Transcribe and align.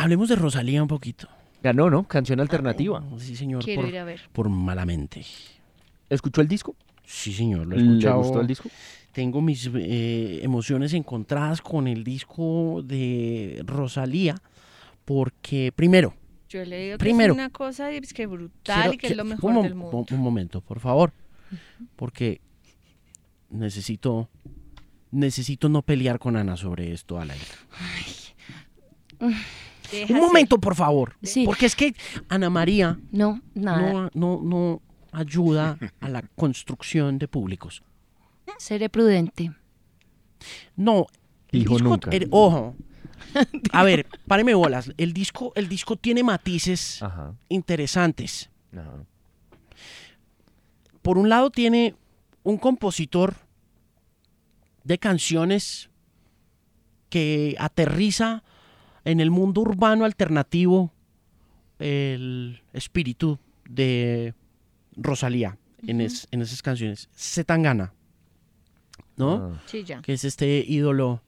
Hablemos 0.00 0.28
de 0.28 0.36
Rosalía 0.36 0.80
un 0.80 0.88
poquito. 0.88 1.28
Ganó, 1.60 1.90
¿no? 1.90 2.04
Canción 2.04 2.38
alternativa. 2.38 3.02
Sí, 3.18 3.34
señor. 3.34 3.64
Quiero 3.64 3.82
por, 3.82 3.90
ir 3.90 3.98
a 3.98 4.04
ver. 4.04 4.20
por 4.32 4.48
Malamente. 4.48 5.24
¿Escuchó 6.08 6.40
el 6.40 6.46
disco? 6.46 6.76
Sí, 7.04 7.32
señor. 7.32 7.66
Lo 7.66 7.74
he 7.74 7.80
¿Le 7.80 7.84
escuchado. 7.90 8.18
gustó 8.18 8.40
el 8.40 8.46
disco? 8.46 8.68
Tengo 9.12 9.40
mis 9.42 9.68
eh, 9.74 10.38
emociones 10.44 10.94
encontradas 10.94 11.60
con 11.60 11.88
el 11.88 12.04
disco 12.04 12.80
de 12.84 13.60
Rosalía. 13.66 14.36
Porque, 15.04 15.72
primero, 15.74 16.14
Yo 16.48 16.60
he 16.60 16.66
leído 16.66 16.96
Primero. 16.98 17.34
que 17.34 17.40
es 17.40 17.44
una 17.46 17.50
cosa 17.50 17.90
es 17.90 18.14
que 18.14 18.26
brutal 18.26 18.80
quiero- 18.82 18.92
y 18.94 18.98
que 18.98 19.06
es 19.08 19.16
lo 19.16 19.24
mejor 19.24 19.56
un, 19.56 19.62
del 19.64 19.74
mundo. 19.74 20.06
Un 20.12 20.20
momento, 20.20 20.60
por 20.60 20.78
favor. 20.78 21.12
Porque 21.96 22.40
necesito. 23.50 24.28
Necesito 25.10 25.68
no 25.68 25.82
pelear 25.82 26.18
con 26.20 26.36
Ana 26.36 26.56
sobre 26.56 26.92
esto 26.92 27.18
al 27.18 27.30
aire. 27.32 27.44
Deja 29.90 30.12
Un 30.14 30.20
ser. 30.20 30.26
momento, 30.26 30.58
por 30.58 30.74
favor. 30.74 31.16
Sí. 31.22 31.44
Porque 31.44 31.66
es 31.66 31.74
que 31.76 31.94
Ana 32.28 32.50
María 32.50 32.98
No, 33.10 33.40
nada. 33.54 33.92
no, 33.92 34.10
no, 34.14 34.40
no 34.42 34.82
ayuda 35.12 35.78
a 36.00 36.08
la 36.08 36.22
construcción 36.36 37.18
de 37.18 37.28
públicos. 37.28 37.82
Seré 38.58 38.88
prudente. 38.88 39.52
No, 40.76 41.06
el 41.50 41.60
Dijo 41.60 41.74
disco, 41.74 41.88
nunca. 41.88 42.10
el- 42.10 42.28
ojo. 42.30 42.74
A 43.72 43.82
ver, 43.82 44.06
páreme 44.26 44.54
bolas. 44.54 44.92
El 44.96 45.12
disco, 45.12 45.52
el 45.56 45.68
disco 45.68 45.96
tiene 45.96 46.22
matices 46.22 47.02
Ajá. 47.02 47.34
interesantes. 47.48 48.50
Ajá. 48.72 49.04
Por 51.02 51.18
un 51.18 51.28
lado 51.28 51.50
tiene 51.50 51.94
un 52.42 52.58
compositor 52.58 53.34
de 54.84 54.98
canciones 54.98 55.90
que 57.10 57.56
aterriza 57.58 58.42
en 59.10 59.20
el 59.20 59.30
mundo 59.30 59.60
urbano 59.62 60.04
alternativo 60.04 60.92
el 61.78 62.60
espíritu 62.72 63.38
de 63.68 64.34
Rosalía 64.96 65.58
en, 65.86 66.00
es- 66.00 66.26
en 66.30 66.42
esas 66.42 66.60
canciones. 66.62 67.08
Zetangana, 67.14 67.92
¿no? 69.16 69.34
Ah. 69.54 69.62
Sí, 69.66 69.84
ya. 69.84 70.02
que 70.02 70.12
es 70.14 70.24
este 70.24 70.64
ídolo 70.66 71.22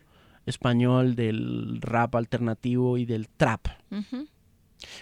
español 0.46 1.14
del 1.14 1.78
rap 1.80 2.16
alternativo 2.16 2.98
y 2.98 3.04
del 3.04 3.28
trap. 3.28 3.68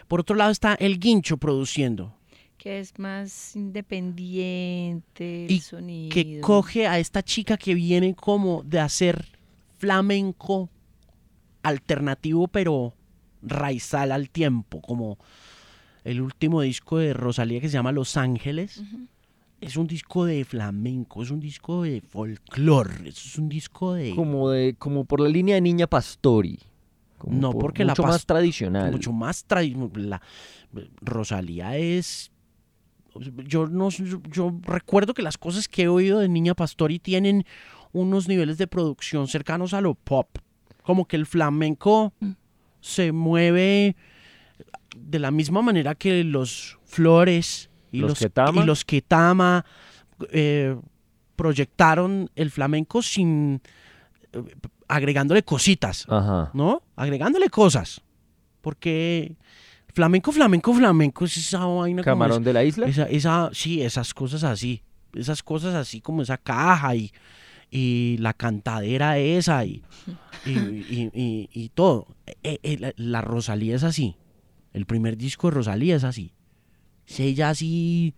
Por 0.09 0.21
otro 0.21 0.37
lado 0.37 0.51
está 0.51 0.75
El 0.75 0.99
Guincho 0.99 1.37
produciendo, 1.39 2.15
Que 2.59 2.81
es 2.81 2.99
más 2.99 3.55
independiente 3.57 5.47
el 5.47 5.51
Y 5.53 5.61
sonido. 5.61 6.13
que 6.13 6.41
coge 6.41 6.87
a 6.87 6.99
esta 6.99 7.23
chica 7.23 7.57
que 7.57 7.75
viene 7.75 8.15
como 8.15 8.63
de 8.65 8.81
hacer 8.81 9.27
flamenco 9.79 10.69
alternativo 11.69 12.49
pero 12.49 12.95
raizal 13.43 14.13
al 14.13 14.31
tiempo, 14.31 14.81
como 14.81 15.19
el 16.05 16.21
último 16.21 16.61
disco 16.63 16.99
de 16.99 17.13
Rosalía 17.15 17.61
que 17.61 17.69
se 17.69 17.75
llama 17.75 17.93
Los 17.93 18.17
Ángeles. 18.17 18.83
Es 19.61 19.77
un 19.77 19.87
disco 19.89 20.25
de 20.25 20.45
flamenco, 20.45 21.23
es 21.23 21.31
un 21.31 21.41
disco 21.41 21.83
de 21.83 22.01
folclore, 22.01 23.09
es 23.09 23.37
un 23.39 23.49
disco 23.49 23.95
de... 23.95 24.15
Como, 24.15 24.51
de, 24.51 24.77
como 24.79 25.05
por 25.05 25.21
la 25.21 25.29
línea 25.29 25.57
de 25.57 25.61
Niña 25.61 25.87
Pastori. 25.89 26.61
Como 27.19 27.37
No, 27.41 27.51
por- 27.51 27.63
porque 27.63 27.85
la 27.85 27.93
mucho 27.93 28.05
más 28.05 28.25
tradicional. 28.25 28.93
mucho 28.93 29.13
más 29.13 29.45
tradicional. 29.45 30.21
Rosalía 31.01 31.77
es. 31.77 32.31
Yo 33.47 33.67
no 33.67 33.89
yo 33.91 34.55
recuerdo 34.63 35.13
que 35.15 35.23
las 35.23 35.37
cosas 35.39 35.67
que 35.67 35.83
he 35.83 35.89
oído 35.89 36.21
de 36.21 36.29
Niña 36.29 36.55
Pastori 36.55 37.01
tienen 37.01 37.45
unos 37.93 38.29
niveles 38.29 38.59
de 38.59 38.69
producción 38.69 39.27
cercanos 39.27 39.75
a 39.75 39.81
lo 39.81 39.95
pop. 39.97 40.29
Como 40.89 41.05
que 41.07 41.17
el 41.17 41.27
flamenco 41.27 42.15
Mm. 42.21 42.31
se 42.81 43.13
mueve 43.13 43.95
de 44.97 45.19
la 45.19 45.31
misma 45.31 45.61
manera 45.61 45.95
que 45.95 46.25
los 46.25 46.79
flores 46.87 47.69
y 47.93 47.99
Los 47.99 48.11
los, 48.13 48.19
Ketama. 48.21 48.63
y 48.63 48.65
los 48.67 48.85
Ketama 48.87 49.67
eh, 50.33 50.75
proyectaron 51.37 52.31
el 52.35 52.51
flamenco 52.51 53.03
sin 53.03 53.61
eh, 54.33 54.43
agregándole 54.89 55.43
cositas. 55.43 56.07
Ajá. 56.09 56.51
¿no? 56.55 56.83
Agregándole 56.97 57.51
cosas. 57.51 58.01
Porque 58.63 59.37
flamenco, 59.93 60.33
flamenco, 60.33 60.73
flamenco 60.73 61.27
es 61.27 61.37
esa 61.37 61.67
vaina 61.67 62.03
como 62.03 62.13
Camarón 62.13 62.43
de 62.45 62.53
la 62.55 62.65
isla. 62.65 62.87
esa, 62.87 63.05
esa, 63.11 63.51
sí, 63.53 63.83
esas 63.83 64.15
cosas 64.15 64.43
así. 64.43 64.83
Esas 65.13 65.43
cosas 65.43 65.75
así 65.75 66.01
como 66.01 66.23
esa 66.23 66.39
caja 66.39 66.95
y, 66.97 67.13
y 67.71 68.17
la 68.21 68.33
cantadera 68.33 69.19
esa 69.19 69.65
y, 69.67 69.83
y, 70.45 70.51
y- 70.51 71.11
y- 71.15 71.49
y 71.53 71.69
todo. 71.71 72.07
Eh, 72.43 72.59
eh, 72.63 72.77
la, 72.79 72.93
la 72.97 73.21
Rosalía 73.21 73.77
es 73.77 73.85
así. 73.85 74.17
El 74.73 74.87
primer 74.87 75.17
disco 75.17 75.49
de 75.49 75.55
Rosalía 75.57 75.97
es 75.97 76.05
así. 76.05 76.33
Es 77.07 77.21
ella 77.21 77.51
así 77.51 78.15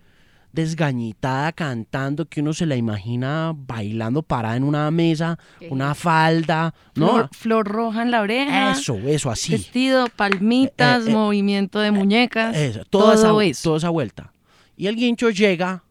desgañitada 0.53 1.53
cantando 1.53 2.27
que 2.27 2.41
uno 2.41 2.53
se 2.53 2.67
la 2.67 2.75
imagina 2.77 3.53
bailando 3.57 4.23
parada 4.23 4.57
en 4.57 4.65
una 4.65 4.91
mesa, 4.91 5.39
una 5.71 5.95
falda, 5.95 6.75
¿no? 6.97 7.07
Flor, 7.13 7.29
flor 7.33 7.69
roja 7.69 8.03
en 8.03 8.11
la 8.11 8.21
oreja. 8.21 8.73
Eso, 8.73 8.95
eso, 8.99 9.31
así. 9.31 9.53
Vestido, 9.53 10.09
palmitas, 10.09 11.07
Eh, 11.07 11.11
movimiento 11.13 11.79
de 11.79 11.93
muñecas. 11.93 12.57
Eso, 12.57 12.85
toda, 12.85 13.15
todo 13.15 13.41
esa, 13.41 13.51
eso. 13.51 13.63
toda 13.63 13.79
esa 13.79 13.91
vuelta. 13.91 14.33
Y 14.77 14.89
el 14.89 14.97
guincho 14.97 15.31
llega 15.31 15.85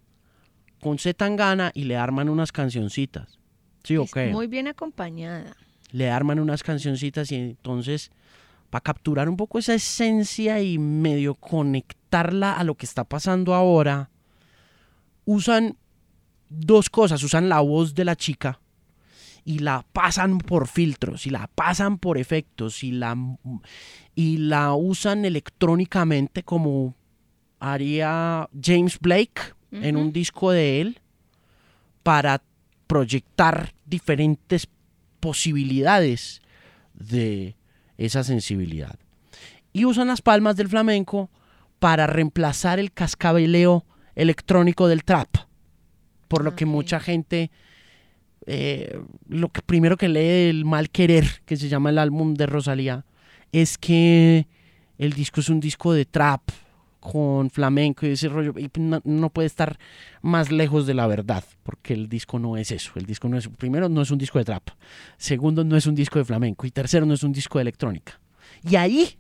con 0.81 0.97
Zetangana 0.99 1.71
y 1.73 1.85
le 1.85 1.95
arman 1.95 2.27
unas 2.29 2.51
cancioncitas. 2.51 3.39
¿Sí 3.83 3.95
o 3.95 4.03
Es 4.03 4.11
qué? 4.11 4.27
Muy 4.31 4.47
bien 4.47 4.67
acompañada. 4.67 5.55
Le 5.91 6.09
arman 6.09 6.39
unas 6.39 6.63
cancioncitas 6.63 7.31
y 7.31 7.35
entonces, 7.35 8.11
para 8.69 8.81
capturar 8.81 9.29
un 9.29 9.37
poco 9.37 9.59
esa 9.59 9.73
esencia 9.73 10.61
y 10.61 10.77
medio 10.77 11.35
conectarla 11.35 12.53
a 12.53 12.63
lo 12.63 12.75
que 12.75 12.85
está 12.85 13.03
pasando 13.03 13.53
ahora, 13.53 14.09
usan 15.25 15.77
dos 16.49 16.89
cosas. 16.89 17.23
Usan 17.23 17.49
la 17.49 17.59
voz 17.61 17.95
de 17.95 18.05
la 18.05 18.15
chica 18.15 18.59
y 19.45 19.59
la 19.59 19.85
pasan 19.93 20.37
por 20.37 20.67
filtros 20.67 21.25
y 21.25 21.29
la 21.29 21.47
pasan 21.47 21.97
por 21.97 22.17
efectos 22.17 22.83
y 22.83 22.91
la, 22.91 23.17
y 24.13 24.37
la 24.37 24.73
usan 24.73 25.25
electrónicamente 25.25 26.43
como 26.43 26.95
haría 27.59 28.49
James 28.61 28.99
Blake 28.99 29.41
en 29.71 29.97
un 29.97 30.11
disco 30.11 30.51
de 30.51 30.81
él 30.81 30.99
para 32.03 32.41
proyectar 32.87 33.73
diferentes 33.85 34.67
posibilidades 35.19 36.41
de 36.93 37.55
esa 37.97 38.23
sensibilidad. 38.23 38.97
Y 39.73 39.85
usan 39.85 40.07
las 40.07 40.21
palmas 40.21 40.55
del 40.55 40.69
flamenco 40.69 41.29
para 41.79 42.07
reemplazar 42.07 42.79
el 42.79 42.91
cascabeleo 42.91 43.85
electrónico 44.15 44.87
del 44.87 45.03
trap. 45.03 45.29
Por 46.27 46.43
lo 46.43 46.55
que 46.55 46.65
mucha 46.65 46.99
gente, 46.99 47.51
eh, 48.45 48.99
lo 49.27 49.49
que 49.49 49.61
primero 49.61 49.97
que 49.97 50.09
lee 50.09 50.49
el 50.49 50.65
mal 50.65 50.89
querer, 50.89 51.41
que 51.45 51.57
se 51.57 51.69
llama 51.69 51.89
el 51.89 51.97
álbum 51.97 52.33
de 52.33 52.45
Rosalía, 52.45 53.05
es 53.51 53.77
que 53.77 54.47
el 54.97 55.13
disco 55.13 55.39
es 55.39 55.49
un 55.49 55.59
disco 55.59 55.93
de 55.93 56.05
trap 56.05 56.41
con 57.11 57.49
flamenco 57.49 58.05
y 58.05 58.11
ese 58.11 58.29
rollo. 58.29 58.53
Y 58.55 58.69
no, 58.79 59.01
no 59.03 59.29
puede 59.31 59.47
estar 59.47 59.79
más 60.21 60.51
lejos 60.51 60.85
de 60.85 60.93
la 60.93 61.07
verdad, 61.07 61.43
porque 61.63 61.95
el 61.95 62.07
disco 62.07 62.37
no 62.37 62.55
es 62.55 62.69
eso. 62.69 62.91
El 62.95 63.07
disco 63.07 63.27
no 63.27 63.37
es, 63.37 63.47
primero, 63.47 63.89
no 63.89 64.03
es 64.03 64.11
un 64.11 64.19
disco 64.19 64.37
de 64.37 64.45
trap. 64.45 64.69
Segundo, 65.17 65.63
no 65.63 65.75
es 65.75 65.87
un 65.87 65.95
disco 65.95 66.19
de 66.19 66.25
flamenco. 66.25 66.67
Y 66.67 66.71
tercero, 66.71 67.07
no 67.07 67.15
es 67.15 67.23
un 67.23 67.31
disco 67.31 67.57
de 67.57 67.63
electrónica. 67.63 68.19
Y 68.63 68.75
ahí, 68.75 69.17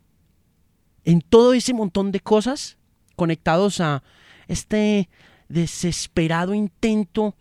en 1.03 1.21
todo 1.21 1.53
ese 1.53 1.73
montón 1.73 2.11
de 2.11 2.19
cosas 2.19 2.77
conectados 3.15 3.81
a 3.81 4.03
este 4.47 5.09
desesperado 5.47 6.53
intento 6.53 7.35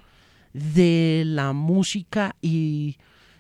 de 0.55 1.25
la 1.27 1.53
música 1.53 2.37
y 2.41 2.97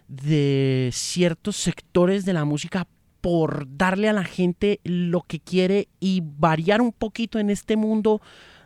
de 0.09 0.91
ciertos 0.93 1.57
sectores 1.57 2.27
de 2.27 2.35
la 2.35 2.45
música 2.45 2.87
por 3.21 3.67
darle 3.77 4.09
a 4.09 4.13
la 4.13 4.25
gente 4.25 4.81
lo 4.85 5.23
que 5.23 5.41
quiere 5.41 5.89
y 6.01 6.23
variar 6.25 6.81
un 6.81 6.93
poquito 6.93 7.39
en 7.39 7.51
este 7.51 7.77
mundo 7.77 8.21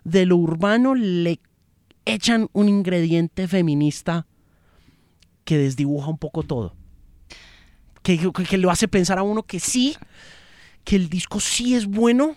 de 0.04 0.26
lo 0.26 0.36
urbano, 0.36 0.94
le 0.94 1.40
echan 2.04 2.48
un 2.52 2.68
ingrediente 2.68 3.48
feminista 3.48 4.26
que 5.44 5.58
desdibuja 5.58 6.08
un 6.08 6.18
poco 6.18 6.42
todo. 6.42 6.74
Que, 8.02 8.18
que, 8.48 8.58
lo 8.58 8.70
hace 8.70 8.88
pensar 8.88 9.18
a 9.18 9.22
uno 9.22 9.44
que 9.44 9.60
sí, 9.60 9.96
que 10.82 10.96
el 10.96 11.08
disco 11.08 11.38
sí 11.38 11.74
es 11.74 11.86
bueno, 11.86 12.36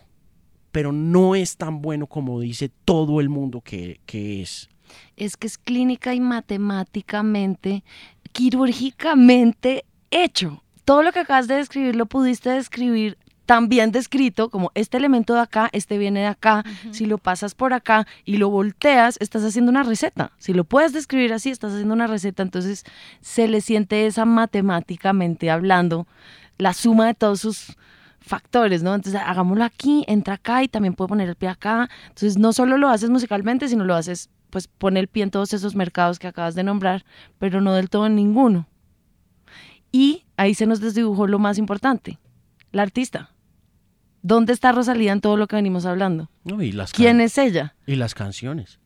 pero 0.71 0.91
no 0.91 1.35
es 1.35 1.57
tan 1.57 1.81
bueno 1.81 2.05
como 2.05 2.39
dice 2.39 2.69
todo 2.85 3.19
el 3.19 3.29
mundo 3.29 3.61
que, 3.61 3.99
que 4.05 4.43
es. 4.43 4.69
Es 5.15 5.37
que 5.37 5.47
es 5.47 5.57
clínica 5.57 6.13
y 6.13 6.19
matemáticamente, 6.19 7.83
quirúrgicamente 8.31 9.85
hecho. 10.11 10.64
Todo 10.85 11.03
lo 11.03 11.11
que 11.11 11.19
acabas 11.19 11.47
de 11.47 11.55
describir 11.55 11.95
lo 11.95 12.05
pudiste 12.05 12.51
describir 12.51 13.17
también 13.45 13.91
descrito 13.91 14.49
como 14.49 14.71
este 14.73 14.97
elemento 14.97 15.33
de 15.33 15.41
acá, 15.41 15.69
este 15.71 15.97
viene 15.97 16.21
de 16.21 16.27
acá, 16.27 16.63
si 16.91 17.05
lo 17.05 17.17
pasas 17.17 17.53
por 17.53 17.73
acá 17.73 18.07
y 18.23 18.37
lo 18.37 18.49
volteas, 18.49 19.17
estás 19.19 19.43
haciendo 19.43 19.69
una 19.69 19.83
receta. 19.83 20.31
Si 20.37 20.53
lo 20.53 20.63
puedes 20.63 20.93
describir 20.93 21.31
así, 21.33 21.51
estás 21.51 21.73
haciendo 21.73 21.93
una 21.93 22.07
receta, 22.07 22.41
entonces 22.41 22.85
se 23.21 23.47
le 23.47 23.61
siente 23.61 24.07
esa 24.07 24.25
matemáticamente 24.25 25.51
hablando, 25.51 26.07
la 26.57 26.73
suma 26.73 27.07
de 27.07 27.13
todos 27.13 27.39
sus 27.39 27.77
factores, 28.19 28.81
¿no? 28.81 28.95
Entonces, 28.95 29.21
hagámoslo 29.23 29.63
aquí, 29.63 30.03
entra 30.07 30.35
acá 30.35 30.63
y 30.63 30.67
también 30.67 30.95
puedo 30.95 31.09
poner 31.09 31.29
el 31.29 31.35
pie 31.35 31.49
acá. 31.49 31.89
Entonces, 32.07 32.37
no 32.37 32.53
solo 32.53 32.77
lo 32.77 32.89
haces 32.89 33.11
musicalmente, 33.11 33.67
sino 33.67 33.83
lo 33.83 33.93
haces, 33.93 34.29
pues, 34.49 34.67
pone 34.67 34.99
el 34.99 35.07
pie 35.07 35.23
en 35.23 35.31
todos 35.31 35.53
esos 35.53 35.75
mercados 35.75 36.17
que 36.17 36.27
acabas 36.27 36.55
de 36.55 36.63
nombrar, 36.63 37.05
pero 37.37 37.61
no 37.61 37.73
del 37.73 37.89
todo 37.89 38.07
en 38.07 38.15
ninguno. 38.15 38.67
Y 39.91 40.24
ahí 40.37 40.53
se 40.53 40.65
nos 40.65 40.79
desdibujó 40.79 41.27
lo 41.27 41.39
más 41.39 41.57
importante, 41.57 42.19
la 42.71 42.83
artista. 42.83 43.31
¿Dónde 44.21 44.53
está 44.53 44.71
Rosalía 44.71 45.11
en 45.11 45.21
todo 45.21 45.37
lo 45.37 45.47
que 45.47 45.55
venimos 45.55 45.85
hablando? 45.85 46.29
No, 46.43 46.61
y 46.61 46.71
las 46.71 46.91
¿Quién 46.93 47.21
es 47.21 47.37
ella? 47.37 47.75
Y 47.85 47.95
las 47.95 48.15
canciones. 48.15 48.79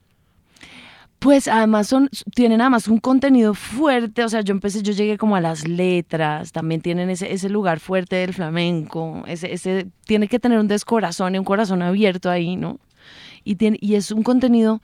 Pues 1.19 1.47
además 1.47 1.87
son, 1.87 2.09
tienen 2.33 2.61
además 2.61 2.87
un 2.87 2.99
contenido 2.99 3.53
fuerte, 3.53 4.23
o 4.23 4.29
sea, 4.29 4.41
yo 4.41 4.53
empecé, 4.53 4.81
yo 4.83 4.93
llegué 4.93 5.17
como 5.17 5.35
a 5.35 5.41
las 5.41 5.67
letras, 5.67 6.53
también 6.53 6.81
tienen 6.81 7.09
ese, 7.09 7.31
ese 7.33 7.49
lugar 7.49 7.79
fuerte 7.81 8.17
del 8.17 8.33
flamenco, 8.33 9.23
ese, 9.27 9.53
ese, 9.53 9.87
tiene 10.05 10.29
que 10.29 10.39
tener 10.39 10.59
un 10.59 10.69
descorazón 10.69 11.35
y 11.35 11.39
un 11.39 11.45
corazón 11.45 11.81
abierto 11.81 12.29
ahí, 12.29 12.55
¿no? 12.55 12.79
Y, 13.43 13.55
tiene, 13.55 13.77
y 13.81 13.95
es 13.95 14.11
un 14.11 14.23
contenido, 14.23 14.81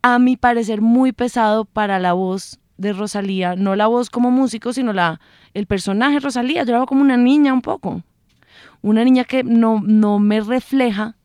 a 0.00 0.18
mi 0.18 0.36
parecer, 0.36 0.80
muy 0.80 1.12
pesado 1.12 1.66
para 1.66 1.98
la 1.98 2.14
voz 2.14 2.58
de 2.76 2.92
Rosalía, 2.92 3.54
no 3.56 3.76
la 3.76 3.86
voz 3.86 4.10
como 4.10 4.30
músico, 4.30 4.72
sino 4.72 4.92
la, 4.92 5.20
el 5.54 5.66
personaje 5.66 6.20
Rosalía, 6.20 6.64
yo 6.64 6.72
la 6.72 6.78
veo 6.78 6.86
como 6.86 7.02
una 7.02 7.16
niña 7.16 7.52
un 7.52 7.62
poco, 7.62 8.02
una 8.80 9.04
niña 9.04 9.24
que 9.24 9.44
no, 9.44 9.80
no 9.84 10.18
me 10.18 10.40
refleja 10.40 11.16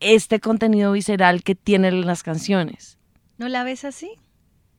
este 0.00 0.40
contenido 0.40 0.92
visceral 0.92 1.42
que 1.42 1.54
tienen 1.54 2.06
las 2.06 2.22
canciones. 2.22 2.98
¿No 3.38 3.48
la 3.48 3.64
ves 3.64 3.84
así? 3.84 4.10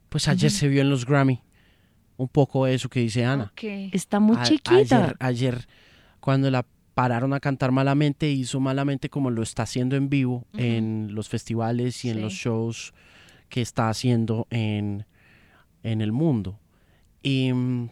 Pues 0.10 0.28
ayer 0.28 0.52
se 0.52 0.68
vio 0.68 0.82
en 0.82 0.90
los 0.90 1.06
Grammy 1.06 1.42
un 2.18 2.28
poco 2.28 2.66
eso 2.68 2.90
que 2.90 3.00
dice 3.02 3.24
Ana. 3.26 3.52
Está 3.94 4.20
muy 4.20 4.38
A- 4.38 4.44
chiquita. 4.44 4.76
Ayer, 4.80 5.16
ayer, 5.20 5.68
cuando 6.20 6.50
la 6.50 6.66
pararon 6.96 7.34
a 7.34 7.40
cantar 7.40 7.72
malamente, 7.72 8.30
hizo 8.32 8.60
malamente 8.60 9.10
como 9.10 9.30
lo 9.30 9.44
está 9.44 9.64
haciendo 9.64 9.96
en 9.96 10.10
vivo 10.10 10.46
en 10.54 11.10
los 11.14 11.30
festivales 11.30 12.04
y 12.06 12.10
en 12.10 12.22
los 12.22 12.34
shows 12.34 12.94
que 13.50 13.62
está 13.62 13.90
haciendo 13.90 14.48
en, 14.50 15.06
en 15.84 16.02
el 16.02 16.12
mundo. 16.12 16.60
Y 17.24 17.52
mm, 17.54 17.90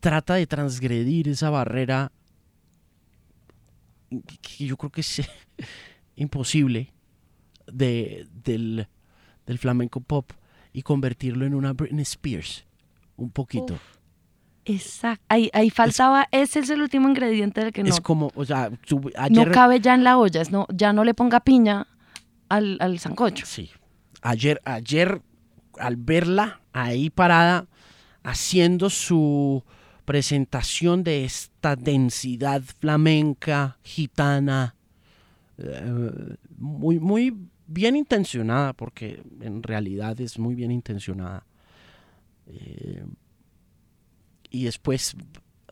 trata 0.00 0.34
de 0.34 0.46
transgredir 0.46 1.28
esa 1.28 1.50
barrera 1.50 2.12
que 4.40 4.66
yo 4.66 4.76
creo 4.76 4.90
que 4.90 5.00
es 5.00 5.22
imposible 6.16 6.92
de, 7.66 8.26
del, 8.32 8.88
del 9.46 9.58
flamenco 9.58 10.00
pop 10.00 10.30
y 10.72 10.82
convertirlo 10.82 11.44
en 11.46 11.54
una 11.54 11.72
Britney 11.72 12.02
Spears. 12.02 12.64
Un 13.16 13.30
poquito. 13.30 13.74
Uf. 13.74 13.96
Exacto. 14.66 15.24
Ahí, 15.28 15.48
ahí 15.52 15.70
faltaba, 15.70 16.26
ese 16.32 16.58
es 16.58 16.70
el 16.70 16.82
último 16.82 17.08
ingrediente 17.08 17.62
del 17.62 17.72
que 17.72 17.82
no, 17.82 17.88
Es 17.88 18.00
como, 18.00 18.30
o 18.34 18.44
sea, 18.44 18.70
tú- 18.86 19.10
no 19.30 19.50
cabe 19.52 19.80
ya 19.80 19.94
en 19.94 20.04
la 20.04 20.18
olla. 20.18 20.40
Es 20.42 20.50
no, 20.50 20.66
ya 20.72 20.92
no 20.92 21.04
le 21.04 21.14
ponga 21.14 21.40
piña 21.40 21.86
al, 22.48 22.76
al 22.80 22.98
sancocho. 22.98 23.46
sí, 23.46 23.70
ayer, 24.22 24.60
ayer, 24.64 25.22
al 25.78 25.96
verla 25.96 26.60
ahí 26.72 27.10
parada, 27.10 27.66
haciendo 28.22 28.90
su 28.90 29.64
presentación 30.04 31.02
de 31.02 31.24
esta 31.24 31.76
densidad 31.76 32.62
flamenca, 32.62 33.78
gitana, 33.82 34.74
eh, 35.58 36.36
muy, 36.58 36.98
muy 37.00 37.34
bien 37.66 37.96
intencionada, 37.96 38.72
porque 38.72 39.22
en 39.40 39.62
realidad 39.62 40.20
es 40.20 40.38
muy 40.38 40.54
bien 40.54 40.70
intencionada. 40.70 41.44
Eh, 42.46 43.04
y 44.50 44.64
después 44.64 45.16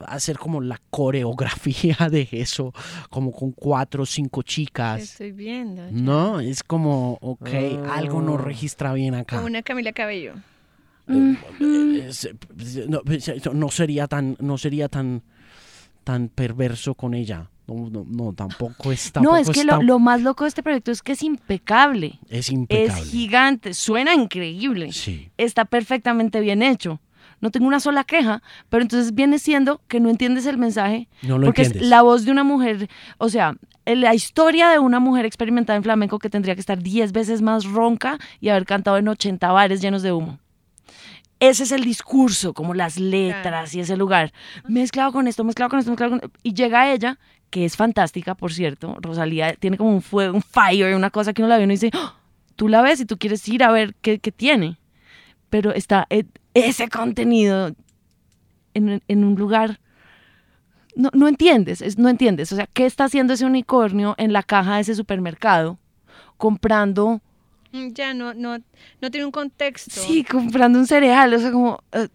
hacer 0.07 0.39
como 0.39 0.61
la 0.61 0.81
coreografía 0.91 1.97
de 2.11 2.29
eso, 2.33 2.73
como 3.11 3.33
con 3.33 3.53
cuatro 3.53 4.03
o 4.03 4.07
cinco 4.07 4.43
chicas. 4.43 5.03
Estoy 5.03 5.33
viendo. 5.33 5.85
ya. 5.87 5.93
No, 5.93 6.41
es 6.41 6.63
como, 6.63 7.19
ok, 7.21 7.49
algo 7.91 8.21
no 8.23 8.33
Oh. 8.35 8.39
registra 8.39 8.93
bien 8.93 9.15
acá. 9.15 9.37
Como 9.37 9.47
una 9.49 9.63
Camila 9.63 9.93
Cabello. 9.93 10.35
Eh, 11.09 12.07
es- 12.09 12.29
no, 12.89 13.01
no 13.53 13.71
sería 13.71 14.07
tan, 14.09 14.37
no 14.41 14.59
sería 14.59 14.89
tan, 14.89 15.23
tan 16.03 16.29
perverso 16.29 16.95
con 16.95 17.15
ella. 17.15 17.51
No, 17.67 17.89
no, 17.89 18.05
no, 18.07 18.33
tampoco 18.35 18.93
es 18.93 19.11
no, 19.23 19.37
es 19.39 19.49
que 19.49 19.61
está- 19.61 19.77
lo, 19.77 19.83
lo 19.83 19.99
más 19.99 20.21
loco 20.21 20.45
de 20.45 20.49
este 20.49 20.63
proyecto 20.63 20.91
es 20.91 21.01
que 21.03 21.13
es 21.13 21.23
impecable. 21.23 22.19
es 22.29 22.51
impecable. 22.51 23.03
Es 23.03 23.11
gigante. 23.11 23.73
Suena 23.75 24.15
increíble. 24.15 24.93
Sí, 24.93 25.31
Está 25.39 25.65
perfectamente 25.65 26.41
bien 26.41 26.63
hecho. 26.63 27.01
No 27.45 27.51
tengo 27.51 27.67
una 27.67 27.79
sola 27.79 28.05
queja, 28.05 28.43
pero 28.71 28.81
entonces 28.83 29.15
viene 29.15 29.39
siendo 29.39 29.83
que 29.87 30.01
no 30.01 30.09
entiendes 30.09 30.47
el 30.47 30.57
mensaje 30.57 31.09
no 31.21 31.37
lo 31.37 31.45
porque 31.45 31.61
entiendes. 31.61 31.83
es 31.83 31.89
la 31.91 32.01
voz 32.01 32.25
de 32.25 32.31
una 32.31 32.43
mujer, 32.43 32.89
o 33.19 33.29
sea, 33.29 33.55
la 33.85 34.15
historia 34.15 34.71
de 34.71 34.79
una 34.79 34.99
mujer 34.99 35.27
experimentada 35.27 35.77
en 35.77 35.83
flamenco 35.83 36.19
que 36.19 36.31
tendría 36.31 36.55
que 36.55 36.61
estar 36.61 36.83
10 36.83 37.13
veces 37.13 37.43
más 37.43 37.67
ronca 37.67 38.17
y 38.41 38.49
haber 38.49 38.65
cantado 38.65 38.97
en 38.97 39.09
80 39.09 39.53
bares 39.53 39.83
llenos 39.83 40.01
de 40.01 40.13
humo. 40.13 40.39
Ese 41.39 41.65
es 41.65 41.73
el 41.73 41.85
discurso, 41.85 42.55
como 42.55 42.73
las 42.73 42.99
letras 42.99 43.75
y 43.75 43.81
ese 43.81 43.99
lugar. 43.99 44.33
Mezclado 44.67 45.13
con 45.13 45.29
esto, 45.29 45.45
mezclado 45.45 45.69
con 45.69 45.79
esto, 45.81 45.91
mezclado 45.91 46.19
con... 46.19 46.33
Y 46.43 46.55
llega 46.55 46.91
ella, 46.91 47.19
que 47.51 47.67
es 47.67 47.77
fantástica, 47.77 48.35
por 48.35 48.55
cierto. 48.55 48.97
Rosalía 49.01 49.53
tiene 49.53 49.77
como 49.77 49.91
un 49.91 50.01
fuego, 50.01 50.35
un 50.35 50.41
fire, 50.43 50.95
una 50.95 51.11
cosa 51.11 51.35
que 51.35 51.43
uno 51.43 51.51
la 51.51 51.57
ve 51.57 51.63
y 51.63 51.65
uno 51.65 51.73
dice, 51.73 51.91
"Ah", 51.93 52.15
tú 52.57 52.69
la 52.69 52.81
ves 52.81 53.01
y 53.01 53.05
tú 53.05 53.19
quieres 53.19 53.47
ir 53.49 53.63
a 53.65 53.71
ver 53.71 53.95
qué, 54.01 54.19
qué 54.19 54.33
tiene. 54.33 54.79
Pero 55.55 55.73
está 55.73 56.05
eh, 56.11 56.25
ese 56.53 56.89
contenido 56.89 57.71
en, 58.75 59.01
en 59.07 59.25
un 59.25 59.37
lugar 59.37 59.79
no, 60.97 61.11
no 61.13 61.29
entiendes, 61.29 61.81
es- 61.81 61.97
no 61.97 62.09
entiendes. 62.09 62.51
O 62.51 62.57
sea, 62.57 62.67
¿qué 62.67 62.87
está 62.87 63.05
haciendo 63.05 63.35
ese 63.35 63.45
unicornio 63.45 64.17
en 64.19 64.33
la 64.33 64.43
caja 64.43 64.75
de 64.75 64.81
ese 64.81 64.97
supermercado? 64.97 65.79
Comprando, 66.39 67.21
Mm, 67.71 67.93
Ya 67.93 68.15
no, 68.15 68.35
no, 68.35 68.59
no 69.01 69.11
tiene 69.13 69.27
un 69.27 69.31
contexto. 69.31 69.93
sí, 70.01 70.25
comprando 70.25 70.77
un 70.81 70.89
cereal. 70.89 71.33
O 71.35 71.39
sea, 71.39 71.53
como, 71.53 71.79
eh, 71.93 72.09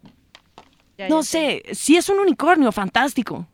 Ya, 0.98 1.08
no 1.08 1.20
ya 1.20 1.22
sé, 1.22 1.62
sí 1.72 1.96
es 1.96 2.10
un 2.10 2.18
unicornio, 2.18 2.70
fantástico. 2.72 3.46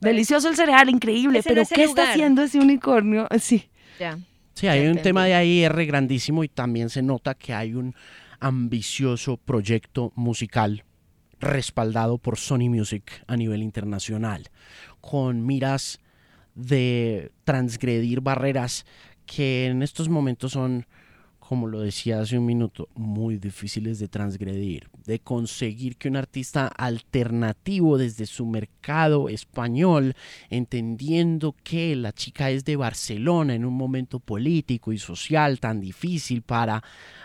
Delicioso 0.00 0.48
el 0.48 0.56
cereal, 0.56 0.88
increíble. 0.88 1.42
Pero 1.44 1.62
¿qué 1.74 1.84
está 1.84 2.10
haciendo 2.10 2.40
ese 2.42 2.58
unicornio? 2.58 3.26
Eh, 3.30 3.38
Sí. 3.38 3.68
Ya. 4.00 4.18
Sí, 4.54 4.66
hay 4.66 4.78
Ya 4.78 4.84
un 4.84 4.88
entendí. 4.92 5.02
tema 5.02 5.24
de 5.26 5.34
AIR 5.34 5.84
grandísimo 5.84 6.42
y 6.42 6.48
también 6.48 6.88
se 6.88 7.02
nota 7.02 7.34
que 7.34 7.52
hay 7.52 7.74
un 7.74 7.94
ambicioso 8.40 9.36
proyecto 9.36 10.12
musical 10.16 10.84
respaldado 11.40 12.18
por 12.18 12.38
Sony 12.38 12.68
Music 12.70 13.24
a 13.26 13.36
nivel 13.36 13.62
internacional, 13.62 14.50
con 15.00 15.44
miras 15.44 16.00
de 16.54 17.30
transgredir 17.44 18.20
barreras 18.20 18.86
que 19.26 19.66
en 19.66 19.82
estos 19.82 20.08
momentos 20.08 20.52
son, 20.52 20.86
como 21.48 21.68
lo 21.68 21.80
decía 21.80 22.20
hace 22.20 22.36
un 22.38 22.44
minuto, 22.44 22.88
muy 22.96 23.36
difíciles 23.38 24.00
de 24.00 24.08
transgredir, 24.08 24.88
de 25.04 25.20
conseguir 25.20 25.96
que 25.96 26.08
un 26.08 26.16
artista 26.16 26.66
alternativo 26.66 27.98
desde 27.98 28.26
su 28.26 28.46
mercado 28.46 29.28
español, 29.28 30.16
entendiendo 30.50 31.54
que 31.62 31.94
la 31.94 32.12
chica 32.12 32.50
es 32.50 32.64
de 32.64 32.74
Barcelona 32.74 33.54
en 33.54 33.64
un 33.64 33.74
momento 33.74 34.18
político 34.18 34.92
y 34.92 34.98
social 34.98 35.60
tan 35.60 35.80
difícil 35.80 36.42
para 36.42 36.82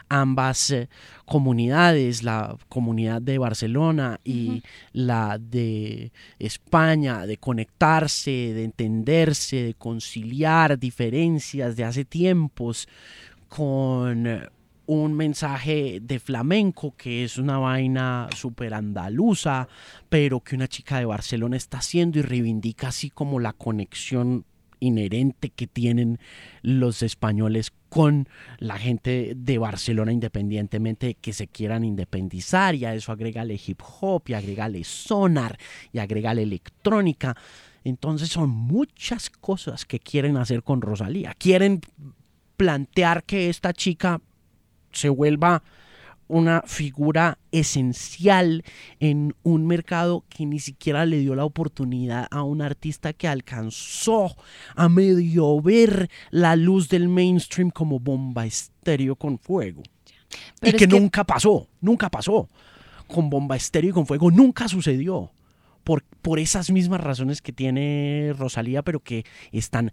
ambas 0.07 0.69
eh, 0.69 0.89
comunidades, 1.25 2.21
la 2.21 2.57
comunidad 2.69 3.21
de 3.21 3.37
Barcelona 3.39 4.19
y 4.23 4.61
la 4.91 5.39
de 5.39 6.11
España, 6.37 7.25
de 7.25 7.37
conectarse, 7.37 8.29
de 8.31 8.65
entenderse, 8.65 9.63
de 9.63 9.73
conciliar 9.73 10.77
diferencias 10.77 11.75
de 11.75 11.85
hace 11.85 12.05
tiempos 12.05 12.87
con 13.51 14.49
un 14.85 15.13
mensaje 15.13 15.99
de 16.01 16.19
flamenco 16.19 16.95
que 16.95 17.25
es 17.25 17.37
una 17.37 17.57
vaina 17.57 18.29
súper 18.33 18.73
andaluza, 18.73 19.67
pero 20.07 20.39
que 20.39 20.55
una 20.55 20.69
chica 20.69 20.99
de 20.99 21.05
Barcelona 21.05 21.57
está 21.57 21.79
haciendo 21.79 22.17
y 22.17 22.21
reivindica 22.21 22.87
así 22.87 23.09
como 23.09 23.41
la 23.41 23.51
conexión 23.51 24.45
inherente 24.79 25.49
que 25.49 25.67
tienen 25.67 26.17
los 26.61 27.03
españoles 27.03 27.73
con 27.89 28.29
la 28.57 28.77
gente 28.77 29.33
de 29.35 29.57
Barcelona 29.57 30.13
independientemente 30.13 31.07
de 31.07 31.15
que 31.15 31.33
se 31.33 31.47
quieran 31.47 31.83
independizar 31.83 32.73
y 32.73 32.85
a 32.85 32.95
eso 32.95 33.11
agrégale 33.11 33.59
hip 33.67 33.81
hop 33.99 34.23
y 34.27 34.33
agrégale 34.33 34.85
sonar 34.85 35.59
y 35.91 35.99
agrégale 35.99 36.43
electrónica. 36.43 37.35
Entonces 37.83 38.29
son 38.29 38.49
muchas 38.49 39.29
cosas 39.29 39.85
que 39.85 39.99
quieren 39.99 40.37
hacer 40.37 40.63
con 40.63 40.81
Rosalía. 40.81 41.33
Quieren 41.37 41.81
plantear 42.65 43.23
que 43.23 43.49
esta 43.49 43.73
chica 43.73 44.21
se 44.91 45.09
vuelva 45.09 45.63
una 46.27 46.61
figura 46.67 47.39
esencial 47.51 48.63
en 48.99 49.33
un 49.41 49.65
mercado 49.65 50.23
que 50.29 50.45
ni 50.45 50.59
siquiera 50.59 51.07
le 51.07 51.17
dio 51.17 51.33
la 51.33 51.43
oportunidad 51.43 52.27
a 52.29 52.43
un 52.43 52.61
artista 52.61 53.13
que 53.13 53.27
alcanzó 53.27 54.35
a 54.75 54.89
medio 54.89 55.59
ver 55.59 56.07
la 56.29 56.55
luz 56.55 56.87
del 56.87 57.09
mainstream 57.09 57.71
como 57.71 57.99
bomba 57.99 58.45
estéreo 58.45 59.15
con 59.15 59.39
fuego. 59.39 59.81
Pero 60.59 60.77
y 60.77 60.79
que- 60.79 60.85
nunca 60.87 61.23
pasó, 61.23 61.67
nunca 61.81 62.11
pasó. 62.11 62.47
Con 63.07 63.31
bomba 63.31 63.55
estéreo 63.55 63.89
y 63.89 63.93
con 63.93 64.05
fuego 64.05 64.29
nunca 64.29 64.67
sucedió. 64.67 65.31
por, 65.83 66.03
por 66.21 66.37
esas 66.37 66.69
mismas 66.69 67.01
razones 67.01 67.41
que 67.41 67.51
tiene 67.51 68.35
Rosalía, 68.37 68.83
pero 68.83 68.99
que 68.99 69.25
están 69.51 69.91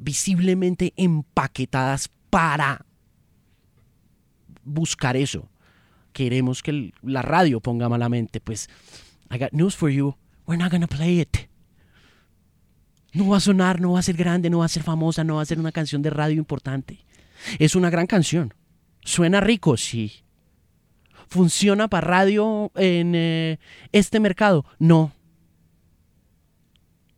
visiblemente 0.00 0.92
empaquetadas 0.96 2.10
para 2.30 2.84
buscar 4.64 5.16
eso. 5.16 5.48
Queremos 6.12 6.62
que 6.62 6.92
la 7.02 7.22
radio 7.22 7.60
ponga 7.60 7.88
malamente, 7.88 8.40
pues, 8.40 8.68
I 9.30 9.38
got 9.38 9.52
news 9.52 9.76
for 9.76 9.90
you, 9.90 10.16
we're 10.46 10.60
not 10.60 10.72
gonna 10.72 10.88
play 10.88 11.20
it. 11.20 11.48
No 13.12 13.28
va 13.28 13.36
a 13.36 13.40
sonar, 13.40 13.80
no 13.80 13.92
va 13.92 14.00
a 14.00 14.02
ser 14.02 14.16
grande, 14.16 14.50
no 14.50 14.58
va 14.58 14.64
a 14.64 14.68
ser 14.68 14.82
famosa, 14.82 15.24
no 15.24 15.36
va 15.36 15.42
a 15.42 15.46
ser 15.46 15.58
una 15.58 15.72
canción 15.72 16.02
de 16.02 16.10
radio 16.10 16.38
importante. 16.38 17.04
Es 17.58 17.74
una 17.74 17.90
gran 17.90 18.06
canción. 18.06 18.54
Suena 19.02 19.40
rico, 19.40 19.76
sí. 19.76 20.24
¿Funciona 21.28 21.88
para 21.88 22.06
radio 22.06 22.70
en 22.74 23.14
eh, 23.14 23.58
este 23.92 24.20
mercado? 24.20 24.64
No. 24.78 25.12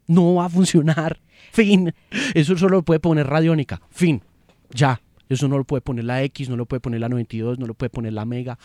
No 0.07 0.35
va 0.35 0.47
a 0.47 0.51
funcionar. 0.51 1.21
Fin. 1.53 1.95
Eso 2.35 2.57
solo 2.57 2.79
lo 2.79 2.83
puede 2.83 2.99
poner 2.99 3.27
Radiónica. 3.27 3.83
Fin. 3.91 4.23
Ya. 4.71 5.01
Eso 5.29 5.49
no 5.49 5.59
lo 5.59 5.65
puede 5.65 5.83
poner 5.83 6.05
la 6.05 6.23
X, 6.25 6.49
no 6.49 6.57
lo 6.57 6.67
puede 6.67 6.81
poner 6.81 7.01
la 7.01 7.09
92, 7.09 7.59
no 7.59 7.67
lo 7.67 7.75
puede 7.75 7.91
poner 7.91 8.13
la 8.13 8.25
Mega. 8.25 8.59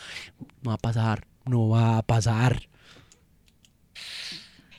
No 0.62 0.70
va 0.70 0.74
a 0.74 0.78
pasar. 0.78 1.26
No 1.44 1.68
va 1.68 1.98
a 1.98 2.02
pasar. 2.02 2.68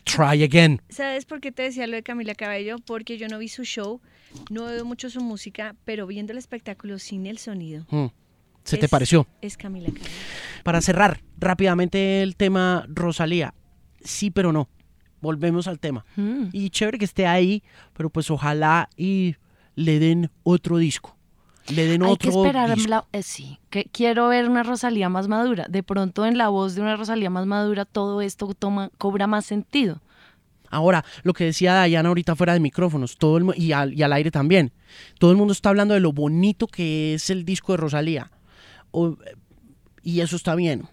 Try 0.03 0.43
again. 0.43 0.81
¿Sabes 0.89 1.25
por 1.25 1.39
qué 1.39 1.51
te 1.51 1.63
decía 1.63 1.85
lo 1.85 1.95
de 1.95 2.03
Camila 2.03 2.33
Cabello? 2.33 2.77
Porque 2.79 3.17
yo 3.17 3.27
no 3.27 3.37
vi 3.37 3.47
su 3.47 3.63
show, 3.63 4.01
no 4.49 4.65
veo 4.65 4.85
mucho 4.85 5.09
su 5.09 5.21
música, 5.21 5.75
pero 5.85 6.07
viendo 6.07 6.31
el 6.31 6.39
espectáculo 6.39 6.97
sin 6.97 7.27
el 7.27 7.37
sonido. 7.37 7.85
Hmm. 7.89 8.07
¿Se 8.63 8.77
te 8.77 8.89
pareció? 8.89 9.27
Es 9.41 9.55
Camila 9.55 9.87
Cabello. 9.87 10.09
Para 10.63 10.81
cerrar 10.81 11.21
rápidamente 11.37 12.23
el 12.23 12.35
tema 12.35 12.85
Rosalía. 12.87 13.53
Sí, 14.01 14.31
pero 14.31 14.51
no. 14.51 14.67
Volvemos 15.21 15.67
al 15.67 15.79
tema. 15.79 16.05
Mm. 16.15 16.45
Y 16.53 16.69
chévere 16.69 16.97
que 16.97 17.05
esté 17.05 17.27
ahí, 17.27 17.63
pero 17.93 18.09
pues 18.09 18.29
ojalá 18.31 18.89
y 18.95 19.35
le 19.75 19.99
den 19.99 20.31
otro 20.43 20.77
disco. 20.77 21.15
Le 21.73 21.85
den 21.85 22.01
Hay 22.03 22.17
que 22.17 22.29
otro 22.29 22.45
esperar, 22.45 22.73
disco. 22.73 22.89
la- 22.89 23.05
eh, 23.13 23.21
sí, 23.21 23.59
que 23.69 23.85
quiero 23.91 24.27
ver 24.29 24.49
una 24.49 24.63
Rosalía 24.63 25.07
más 25.09 25.27
madura. 25.27 25.67
De 25.69 25.83
pronto 25.83 26.25
en 26.25 26.37
la 26.37 26.49
voz 26.49 26.73
de 26.75 26.81
una 26.81 26.95
Rosalía 26.95 27.29
más 27.29 27.45
madura 27.45 27.85
todo 27.85 28.21
esto 28.21 28.53
toma, 28.57 28.89
cobra 28.97 29.27
más 29.27 29.45
sentido. 29.45 30.01
Ahora, 30.71 31.03
lo 31.23 31.33
que 31.33 31.45
decía 31.45 31.73
Dayana 31.73 32.09
ahorita 32.09 32.35
fuera 32.35 32.53
de 32.53 32.59
micrófonos, 32.59 33.17
todo 33.17 33.37
el, 33.37 33.45
y, 33.55 33.71
al, 33.71 33.93
y 33.93 34.03
al 34.03 34.13
aire 34.13 34.29
también. 34.31 34.71
Todo 35.19 35.31
el 35.31 35.37
mundo 35.37 35.51
está 35.51 35.69
hablando 35.69 35.93
de 35.95 35.99
lo 35.99 36.11
bonito 36.13 36.67
que 36.67 37.15
es 37.15 37.29
el 37.29 37.43
disco 37.45 37.73
de 37.73 37.77
Rosalía. 37.77 38.31
O- 38.91 39.15
y 40.03 40.21
eso 40.21 40.35
está 40.35 40.55
bien. 40.55 40.87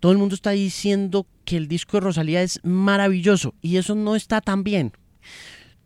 Todo 0.00 0.12
el 0.12 0.18
mundo 0.18 0.34
está 0.34 0.50
diciendo 0.50 1.26
que 1.44 1.56
el 1.58 1.68
disco 1.68 1.98
de 1.98 2.00
Rosalía 2.00 2.42
es 2.42 2.60
maravilloso 2.64 3.54
y 3.60 3.76
eso 3.76 3.94
no 3.94 4.16
está 4.16 4.40
tan 4.40 4.64
bien. 4.64 4.92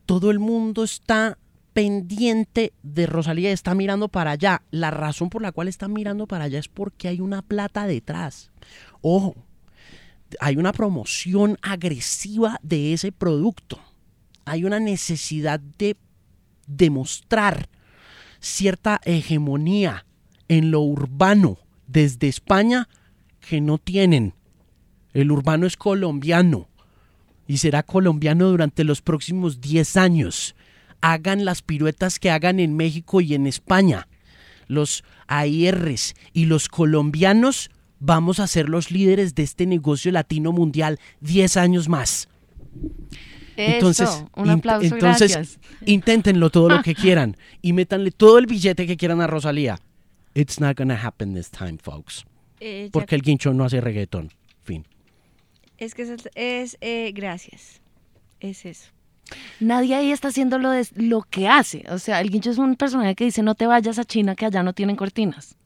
Todo 0.06 0.30
el 0.30 0.38
mundo 0.38 0.84
está 0.84 1.36
pendiente 1.72 2.72
de 2.84 3.06
Rosalía, 3.06 3.50
está 3.50 3.74
mirando 3.74 4.08
para 4.08 4.30
allá. 4.30 4.62
La 4.70 4.92
razón 4.92 5.28
por 5.28 5.42
la 5.42 5.50
cual 5.50 5.66
está 5.66 5.88
mirando 5.88 6.28
para 6.28 6.44
allá 6.44 6.60
es 6.60 6.68
porque 6.68 7.08
hay 7.08 7.20
una 7.20 7.42
plata 7.42 7.88
detrás. 7.88 8.52
Ojo, 9.02 9.34
hay 10.40 10.56
una 10.56 10.72
promoción 10.72 11.58
agresiva 11.60 12.60
de 12.62 12.92
ese 12.92 13.10
producto. 13.10 13.80
Hay 14.44 14.64
una 14.64 14.78
necesidad 14.78 15.58
de 15.58 15.96
demostrar 16.68 17.68
cierta 18.38 19.00
hegemonía 19.04 20.06
en 20.46 20.70
lo 20.70 20.80
urbano 20.82 21.58
desde 21.88 22.28
España 22.28 22.88
que 23.44 23.60
no 23.60 23.78
tienen. 23.78 24.34
El 25.12 25.30
urbano 25.30 25.66
es 25.66 25.76
colombiano 25.76 26.68
y 27.46 27.58
será 27.58 27.82
colombiano 27.82 28.48
durante 28.48 28.84
los 28.84 29.00
próximos 29.02 29.60
10 29.60 29.96
años. 29.96 30.56
Hagan 31.00 31.44
las 31.44 31.62
piruetas 31.62 32.18
que 32.18 32.30
hagan 32.30 32.58
en 32.58 32.76
México 32.76 33.20
y 33.20 33.34
en 33.34 33.46
España. 33.46 34.08
Los 34.66 35.04
AIRs 35.28 36.14
y 36.32 36.46
los 36.46 36.68
colombianos 36.68 37.70
vamos 38.00 38.40
a 38.40 38.46
ser 38.46 38.68
los 38.68 38.90
líderes 38.90 39.34
de 39.34 39.42
este 39.42 39.66
negocio 39.66 40.10
latino 40.10 40.52
mundial 40.52 40.98
10 41.20 41.56
años 41.58 41.88
más. 41.88 42.28
Entonces, 43.56 44.24
un 44.34 44.46
int- 44.46 44.58
aplauso, 44.58 44.94
entonces 44.94 45.32
gracias. 45.32 45.58
inténtenlo 45.86 46.50
todo 46.50 46.68
lo 46.70 46.82
que 46.82 46.94
quieran 46.94 47.36
y 47.62 47.72
métanle 47.72 48.10
todo 48.10 48.38
el 48.38 48.46
billete 48.46 48.86
que 48.86 48.96
quieran 48.96 49.20
a 49.20 49.26
Rosalía. 49.28 49.78
It's 50.34 50.58
not 50.58 50.76
gonna 50.76 50.96
happen 51.00 51.34
this 51.34 51.50
time, 51.50 51.78
folks. 51.80 52.24
Eh, 52.66 52.88
Porque 52.90 53.14
el 53.14 53.20
guincho 53.20 53.52
no 53.52 53.64
hace 53.64 53.78
reggaetón. 53.82 54.30
Fin. 54.62 54.86
Es 55.76 55.94
que 55.94 56.02
es, 56.02 56.30
es, 56.34 56.78
eh, 56.80 57.12
gracias. 57.12 57.82
Es 58.40 58.64
eso. 58.64 58.90
Nadie 59.60 59.94
ahí 59.94 60.12
está 60.12 60.28
haciendo 60.28 60.58
lo, 60.58 60.70
de, 60.70 60.86
lo 60.94 61.20
que 61.22 61.46
hace. 61.46 61.84
O 61.90 61.98
sea, 61.98 62.22
el 62.22 62.30
Guincho 62.30 62.50
es 62.50 62.58
un 62.58 62.76
personaje 62.76 63.14
que 63.14 63.24
dice 63.24 63.42
no 63.42 63.54
te 63.54 63.66
vayas 63.66 63.98
a 63.98 64.04
China 64.04 64.34
que 64.34 64.46
allá 64.46 64.62
no 64.62 64.72
tienen 64.72 64.96
cortinas. 64.96 65.56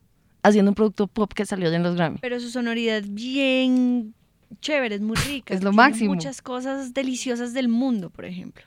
Haciendo 0.43 0.73
un 0.73 0.75
producto 0.75 1.07
pop 1.07 1.33
que 1.33 1.47
salió 1.47 1.73
en 1.73 1.83
los 1.85 1.95
Grammy. 1.95 2.19
Pero 2.21 2.41
su 2.41 2.51
sonoridad 2.51 2.99
es 2.99 3.15
bien 3.15 4.15
chévere, 4.61 4.97
es 4.97 5.01
muy 5.01 5.17
rica. 5.17 5.55
Es 5.55 5.63
lo 5.63 5.71
tiene 5.71 5.77
máximo. 5.77 6.15
Muchas 6.15 6.43
cosas 6.43 6.95
deliciosas 6.95 7.53
del 7.53 7.69
mundo, 7.69 8.11
por 8.11 8.25
ejemplo. 8.25 8.65